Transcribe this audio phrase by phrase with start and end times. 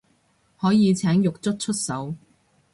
[0.59, 2.15] 可以請獄卒出手